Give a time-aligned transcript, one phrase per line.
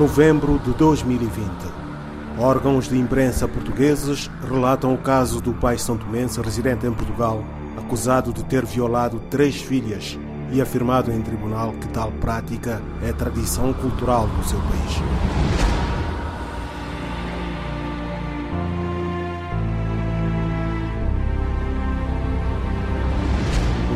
[0.00, 1.46] novembro de 2020.
[2.38, 7.44] Órgãos de imprensa portugueses relatam o caso do pai santomense residente em Portugal,
[7.76, 10.18] acusado de ter violado três filhas
[10.50, 15.02] e afirmado em tribunal que tal prática é tradição cultural do seu país.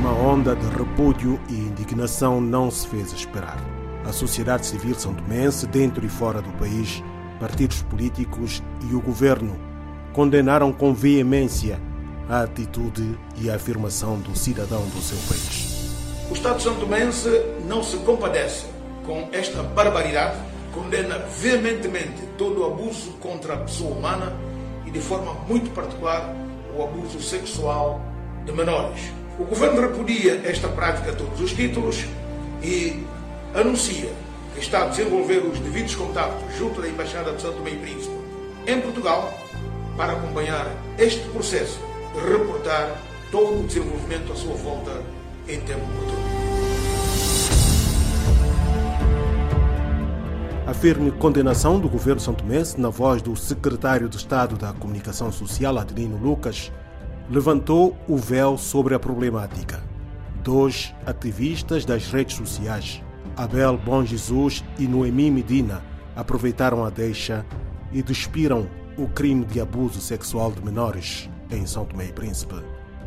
[0.00, 3.81] Uma onda de repúdio e indignação não se fez esperar.
[4.04, 7.02] A sociedade civil santomense, dentro e fora do país,
[7.38, 9.56] partidos políticos e o governo
[10.12, 11.80] condenaram com veemência
[12.28, 15.72] a atitude e a afirmação do cidadão do seu país.
[16.30, 17.28] O Estado santomense
[17.66, 18.66] não se compadece
[19.04, 20.36] com esta barbaridade,
[20.72, 24.32] condena veementemente todo o abuso contra a pessoa humana
[24.86, 26.34] e, de forma muito particular,
[26.76, 28.00] o abuso sexual
[28.44, 29.12] de menores.
[29.38, 32.04] O governo repudia esta prática a todos os títulos
[32.62, 33.04] e
[33.54, 34.10] anuncia
[34.54, 38.14] que está a desenvolver os devidos contactos junto da Embaixada de Santo Tomé e Príncipe
[38.66, 39.32] em Portugal
[39.96, 40.66] para acompanhar
[40.98, 41.78] este processo
[42.14, 42.96] e reportar
[43.30, 45.02] todo o desenvolvimento à sua volta
[45.48, 46.22] em tempo oportuno.
[50.66, 55.76] A firme condenação do governo santomense, na voz do secretário de Estado da Comunicação Social,
[55.76, 56.72] Adelino Lucas,
[57.28, 59.82] levantou o véu sobre a problemática.
[60.42, 63.02] Dois ativistas das redes sociais,
[63.36, 65.82] Abel Bom Jesus e Noemi Medina,
[66.14, 67.44] aproveitaram a deixa
[67.92, 72.56] e despiram o crime de abuso sexual de menores em São Tomé e Príncipe.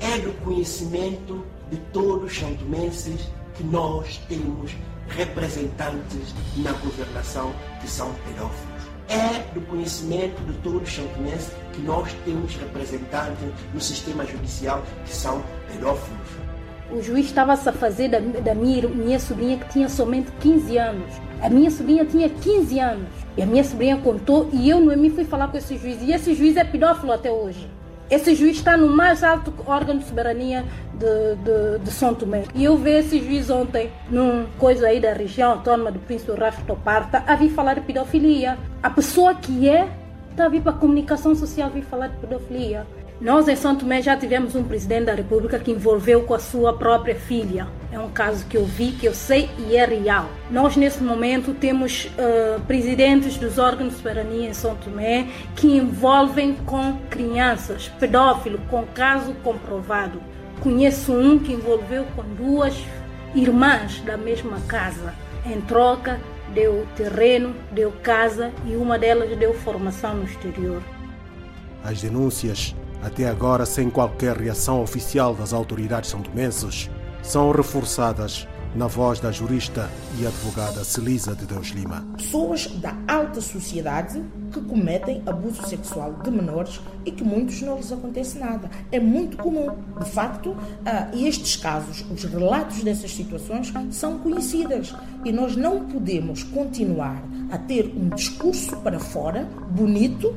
[0.00, 4.72] É do conhecimento de todos os santomenses que nós temos
[5.08, 8.78] representantes na governação que são pedófilos.
[9.08, 15.14] É do conhecimento de todos os santomenses que nós temos representantes no sistema judicial que
[15.14, 16.28] são pedófilos.
[16.90, 21.12] O juiz estava-se a fazer da, da minha, minha sobrinha que tinha somente 15 anos.
[21.42, 23.08] A minha sobrinha tinha 15 anos.
[23.36, 26.00] E a minha sobrinha contou e eu, Noemi, fui falar com esse juiz.
[26.02, 27.68] E esse juiz é pedófilo até hoje.
[28.10, 32.44] Esse juiz está no mais alto órgão de soberania de, de, de São Tomé.
[32.54, 36.62] E eu vi esse juiz ontem, num coisa aí da região autônoma do Príncipe Rafa
[36.62, 38.56] Toparta, a vir falar de pedofilia.
[38.82, 39.86] A pessoa que é,
[40.30, 42.86] está a vir para a comunicação social, vir falar de pedofilia.
[43.20, 46.72] Nós em São Tomé já tivemos um presidente da República que envolveu com a sua
[46.72, 47.66] própria filha.
[47.90, 50.30] É um caso que eu vi, que eu sei e é real.
[50.52, 55.26] Nós, nesse momento, temos uh, presidentes dos órgãos de soberania em São Tomé
[55.56, 60.22] que envolvem com crianças, pedófilo, com caso comprovado.
[60.60, 62.74] Conheço um que envolveu com duas
[63.34, 65.12] irmãs da mesma casa.
[65.44, 66.20] Em troca,
[66.54, 70.80] deu terreno, deu casa e uma delas deu formação no exterior.
[71.82, 76.90] As denúncias até agora sem qualquer reação oficial das autoridades santomenses,
[77.22, 79.88] são reforçadas na voz da jurista
[80.18, 82.06] e advogada Celisa de Deus Lima.
[82.16, 84.22] Pessoas da alta sociedade
[84.52, 88.70] que cometem abuso sexual de menores e que muitos não lhes acontece nada.
[88.92, 89.70] É muito comum.
[89.98, 94.94] De facto, ah, estes casos, os relatos dessas situações são conhecidas
[95.24, 100.34] e nós não podemos continuar a ter um discurso para fora bonito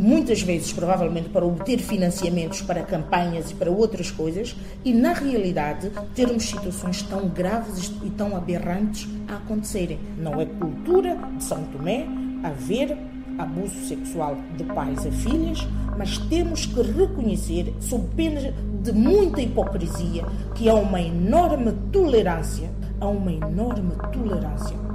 [0.00, 5.90] muitas vezes provavelmente para obter financiamentos para campanhas e para outras coisas, e na realidade
[6.14, 10.00] termos situações tão graves e tão aberrantes a acontecerem.
[10.16, 12.06] Não é cultura de São Tomé
[12.42, 12.96] haver
[13.38, 15.68] abuso sexual de pais a filhas,
[15.98, 20.24] mas temos que reconhecer, sob pena de muita hipocrisia,
[20.54, 24.89] que há uma enorme tolerância, há uma enorme tolerância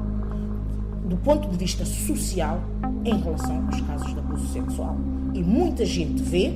[1.06, 2.62] do ponto de vista social
[3.04, 4.98] em relação aos casos de abuso sexual.
[5.34, 6.54] E muita gente vê,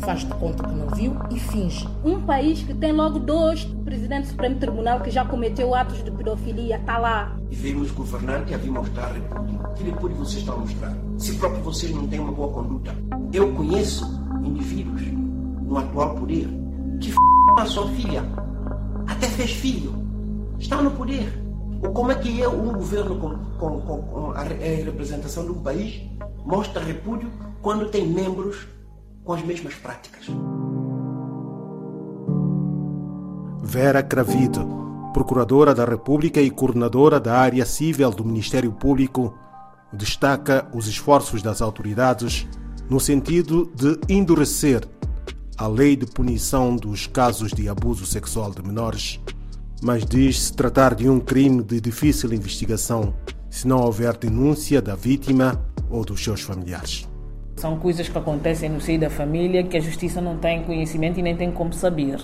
[0.00, 1.88] faz de conta que não viu e finge.
[2.04, 6.10] Um país que tem logo dois presidentes do Supremo Tribunal que já cometeu atos de
[6.10, 7.36] pedofilia, está lá.
[7.50, 9.58] E vemos governante a vir mostrar repúdio.
[9.76, 10.96] Que repúdio vocês estão a mostrar?
[11.16, 12.94] Se próprio vocês não têm uma boa conduta.
[13.32, 14.04] Eu conheço
[14.44, 15.02] indivíduos
[15.62, 16.48] no atual poder
[17.00, 17.16] que f
[17.58, 18.24] a sua filha,
[19.06, 19.94] até fez filho,
[20.58, 21.47] estão no poder
[21.94, 26.02] como é que é um governo com, com, com, a, representação de um país
[26.44, 27.30] mostra repúdio
[27.62, 28.66] quando tem membros
[29.24, 30.26] com as mesmas práticas?
[33.62, 34.66] Vera Cravido,
[35.12, 39.34] Procuradora da República e coordenadora da área civil do Ministério Público,
[39.92, 42.46] destaca os esforços das autoridades
[42.88, 44.86] no sentido de endurecer
[45.56, 49.20] a lei de punição dos casos de abuso sexual de menores
[49.82, 53.14] mas diz-se tratar de um crime de difícil investigação
[53.50, 55.60] se não houver denúncia da vítima
[55.90, 57.08] ou dos seus familiares.
[57.56, 61.22] São coisas que acontecem no seio da família que a justiça não tem conhecimento e
[61.22, 62.20] nem tem como saber.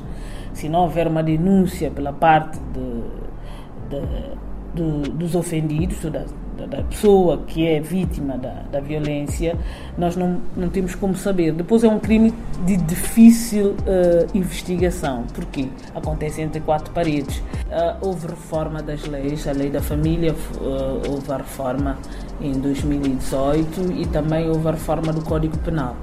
[0.52, 4.36] Se não houver uma denúncia pela parte de, de,
[4.74, 6.24] do, dos ofendidos, da,
[6.66, 9.56] da, pessoa que é vítima da, da violência,
[9.96, 11.52] nós não, não temos como saber.
[11.52, 12.32] Depois é um crime
[12.64, 15.24] de difícil uh, investigação.
[15.34, 15.68] Porquê?
[15.94, 17.38] Acontece entre quatro paredes.
[17.38, 21.98] Uh, houve reforma das leis, a lei da família, uh, houve a reforma
[22.40, 25.96] em 2018 e também houve a reforma do Código Penal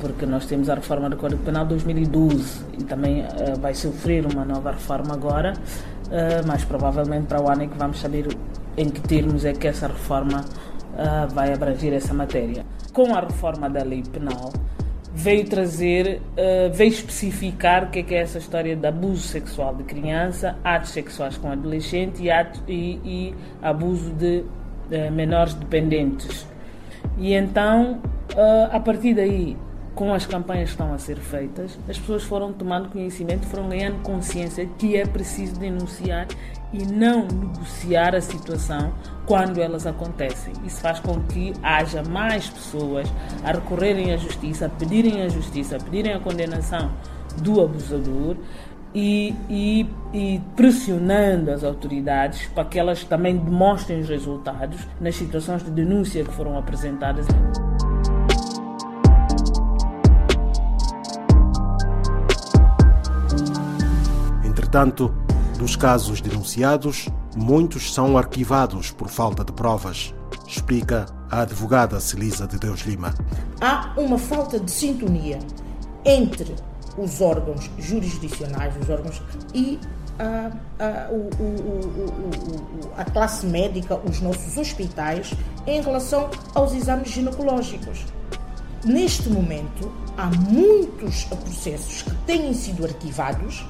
[0.00, 4.24] porque nós temos a reforma do Código Penal de 2012 e também uh, vai sofrer
[4.26, 5.52] uma nova reforma agora,
[6.10, 8.26] uh, mas provavelmente para o ano é que vamos saber
[8.76, 10.44] em que termos é que essa reforma
[10.94, 12.64] uh, vai abranger essa matéria.
[12.92, 14.52] Com a reforma da lei penal,
[15.14, 19.74] veio trazer, uh, veio especificar o que é, que é essa história de abuso sexual
[19.74, 22.30] de criança, atos sexuais com adolescente e,
[22.68, 24.44] e, e abuso de
[25.12, 26.44] menores dependentes.
[27.16, 28.00] E então,
[28.72, 29.56] a partir daí,
[30.00, 34.00] com as campanhas que estão a ser feitas, as pessoas foram tomando conhecimento, foram ganhando
[34.02, 36.26] consciência que é preciso denunciar
[36.72, 38.94] e não negociar a situação
[39.26, 40.54] quando elas acontecem.
[40.64, 43.12] Isso faz com que haja mais pessoas
[43.44, 46.90] a recorrerem à justiça, a pedirem a justiça, a pedirem a condenação
[47.42, 48.36] do abusador
[48.94, 55.62] e, e, e, pressionando as autoridades para que elas também demonstrem os resultados nas situações
[55.62, 57.26] de denúncia que foram apresentadas.
[64.70, 65.12] Entretanto,
[65.58, 70.14] dos casos denunciados, muitos são arquivados por falta de provas,
[70.46, 73.12] explica a advogada Celisa de Deus Lima.
[73.60, 75.40] Há uma falta de sintonia
[76.04, 76.54] entre
[76.96, 79.20] os órgãos jurisdicionais, os órgãos
[79.52, 79.76] e
[80.20, 81.50] a, a, o, o,
[82.20, 85.34] o, a classe médica, os nossos hospitais,
[85.66, 88.04] em relação aos exames ginecológicos.
[88.84, 93.66] Neste momento, há muitos processos que têm sido arquivados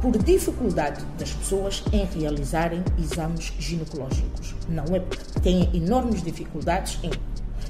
[0.00, 4.54] por dificuldade das pessoas em realizarem exames ginecológicos.
[4.68, 5.00] Não é
[5.42, 7.10] têm enormes dificuldades em.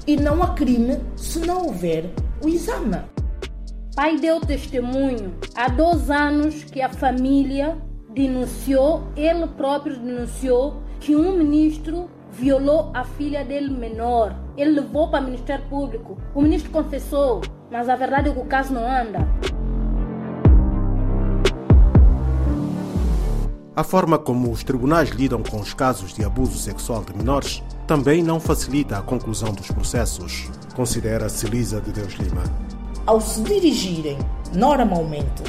[0.07, 2.09] E não há crime se não houver
[2.43, 2.97] o exame.
[3.95, 7.77] Pai deu testemunho há dois anos que a família
[8.09, 14.35] denunciou, ele próprio denunciou que um ministro violou a filha dele menor.
[14.55, 16.17] Ele levou para o Ministério Público.
[16.33, 17.41] O ministro confessou,
[17.71, 19.27] mas a verdade é que o caso não anda.
[23.75, 28.23] A forma como os tribunais lidam com os casos de abuso sexual de menores também
[28.23, 32.43] não facilita a conclusão dos processos, considera Celisa de Deus Lima.
[33.05, 34.17] Ao se dirigirem
[34.53, 35.43] normalmente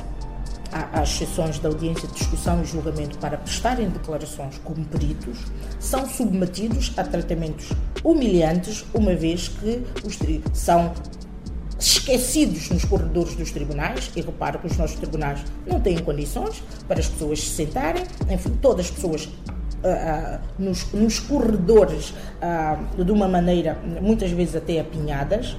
[0.93, 5.39] às sessões da audiência de discussão e julgamento para prestarem declarações como peritos,
[5.81, 7.73] são submetidos a tratamentos
[8.05, 10.19] humilhantes, uma vez que os
[10.53, 10.93] são
[11.81, 17.01] esquecidos nos corredores dos tribunais, e reparo que os nossos tribunais não têm condições para
[17.01, 19.29] as pessoas se sentarem, enfim, todas as pessoas
[19.83, 25.57] Uh, uh, nos, nos, corredores uh, de uma maneira muitas vezes até apinhadas,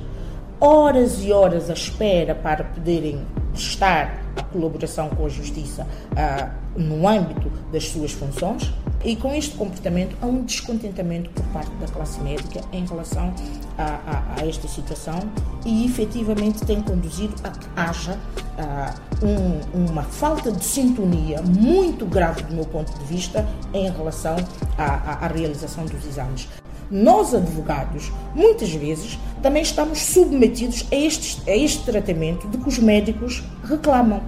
[0.59, 5.87] horas e horas à espera para poderem prestar a colaboração com a Justiça
[6.75, 8.71] no âmbito das suas funções.
[9.03, 13.33] E com este comportamento há um descontentamento por parte da classe médica em relação
[13.75, 15.19] a, a, a esta situação
[15.65, 22.43] e efetivamente tem conduzido a que haja uh, um, uma falta de sintonia muito grave
[22.43, 24.35] do meu ponto de vista em relação
[24.77, 26.47] à realização dos exames.
[26.91, 32.77] Nós, advogados, muitas vezes também estamos submetidos a este, a este tratamento de que os
[32.79, 34.21] médicos reclamam.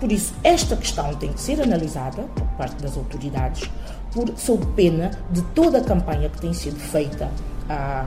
[0.00, 3.70] Por isso, esta questão tem que ser analisada por parte das autoridades,
[4.12, 7.30] por, sob pena de toda a campanha que tem sido feita
[7.68, 8.06] ah,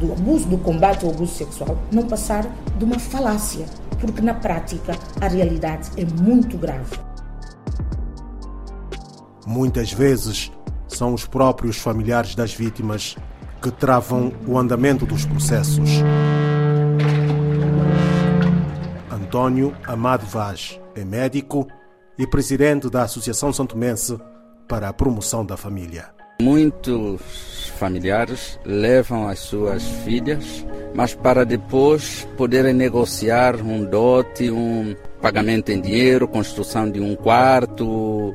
[0.00, 2.44] do abuso, do combate ao abuso sexual, não passar
[2.76, 3.66] de uma falácia,
[4.00, 6.98] porque na prática a realidade é muito grave.
[9.46, 10.50] Muitas vezes
[10.88, 13.16] são os próprios familiares das vítimas
[13.60, 15.90] que travam o andamento dos processos.
[19.10, 21.66] Antônio Amado Vaz é médico
[22.18, 24.18] e presidente da Associação Santomense
[24.68, 26.06] para a promoção da família.
[26.40, 35.70] Muitos familiares levam as suas filhas, mas para depois poderem negociar um dote, um pagamento
[35.70, 38.34] em dinheiro, construção de um quarto,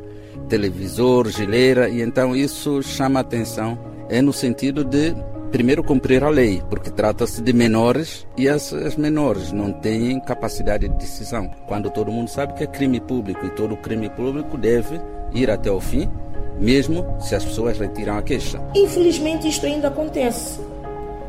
[0.50, 3.91] televisor, geleira, e então isso chama atenção.
[4.12, 5.16] É no sentido de
[5.54, 10.90] primeiro cumprir a lei, porque trata-se de menores e as, as, menores não têm capacidade
[10.90, 11.50] de decisão.
[11.66, 15.00] Quando todo mundo sabe que é crime público e todo crime público deve
[15.34, 16.12] ir até o fim,
[16.60, 18.62] mesmo se as pessoas retiram a queixa.
[18.76, 20.60] Infelizmente isto ainda acontece.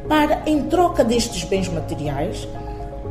[0.09, 2.49] Para, em troca destes bens materiais,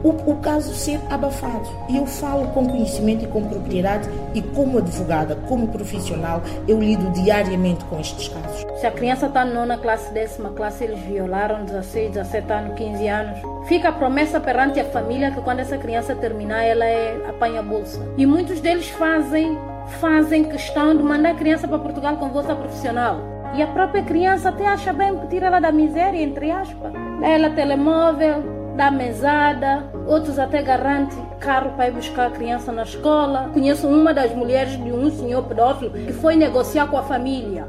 [0.04, 1.70] o, o, caso ser abafado.
[1.90, 7.10] E eu falo com conhecimento e com propriedade e como advogada, como profissional, eu lido
[7.12, 8.66] diariamente com estes casos.
[8.80, 13.08] Se a criança está na nona classe, décima classe, eles violaram 16, 17 anos, 15
[13.08, 17.60] anos, fica a promessa perante a família que quando essa criança terminar, ela é, apanha
[17.60, 18.00] a bolsa.
[18.18, 19.58] E muitos deles fazem,
[20.00, 23.20] fazem questão de mandar a criança para Portugal com bolsa profissional.
[23.54, 26.94] E a própria criança até acha bem tirar ela da miséria, entre aspas.
[27.22, 33.50] Ela telemóvel, dá mesada, outros até garantem carro para ir buscar a criança na escola.
[33.54, 37.68] Conheço uma das mulheres de um senhor pedófilo que foi negociar com a família.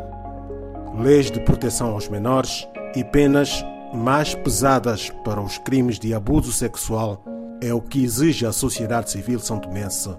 [0.98, 7.24] Leis de proteção aos menores e penas mais pesadas para os crimes de abuso sexual
[7.60, 10.10] é o que exige a sociedade civil santomense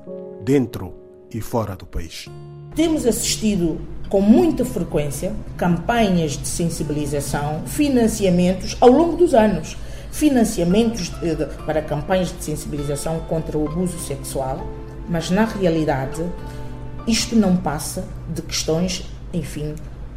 [0.44, 0.94] dentro
[1.32, 2.28] e fora do país.
[2.75, 9.78] Temos assistido com muita frequência campanhas de sensibilização, financiamentos ao longo dos anos
[10.13, 11.12] financiamentos
[11.65, 14.65] para campanhas de sensibilização contra o abuso sexual,
[15.10, 16.24] mas na realidade
[17.08, 19.03] isto não passa de questões,
[19.34, 19.74] enfim,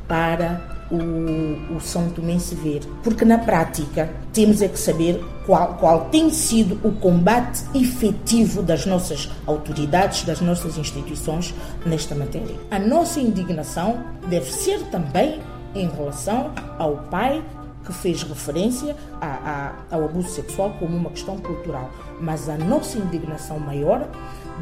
[0.07, 0.61] para
[0.91, 2.83] o, o São Tomense ver.
[3.03, 8.85] Porque na prática temos é que saber qual, qual tem sido o combate efetivo das
[8.85, 11.55] nossas autoridades, das nossas instituições
[11.87, 12.55] nesta matéria.
[12.71, 15.41] A nossa indignação deve ser também
[15.75, 17.43] em relação ao pai
[17.87, 21.91] que fez referência a, a, ao abuso sexual como uma questão cultural,
[22.21, 24.09] mas a nossa indignação maior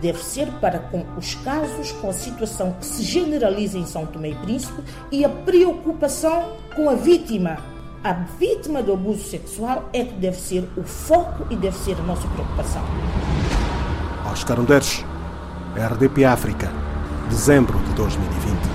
[0.01, 4.31] deve ser para com os casos com a situação que se generaliza em São Tomé
[4.31, 7.59] e Príncipe e a preocupação com a vítima.
[8.03, 12.03] A vítima do abuso sexual é que deve ser o foco e deve ser a
[12.03, 12.83] nossa preocupação.
[14.31, 15.03] Oscar Underes,
[15.75, 16.71] RDP África,
[17.31, 18.74] dezembro de 2020.